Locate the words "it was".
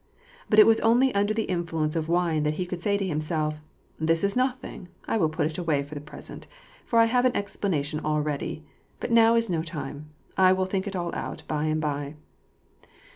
0.57-0.79